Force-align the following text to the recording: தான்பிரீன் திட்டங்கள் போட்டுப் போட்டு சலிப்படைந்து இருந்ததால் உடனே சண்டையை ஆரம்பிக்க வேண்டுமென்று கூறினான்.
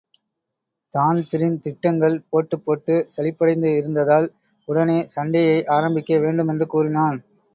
தான்பிரீன் 0.91 1.59
திட்டங்கள் 1.59 2.15
போட்டுப் 2.29 2.63
போட்டு 2.63 2.95
சலிப்படைந்து 3.15 3.69
இருந்ததால் 3.75 4.27
உடனே 4.67 4.99
சண்டையை 5.07 5.57
ஆரம்பிக்க 5.77 6.19
வேண்டுமென்று 6.19 6.67
கூறினான். 6.67 7.19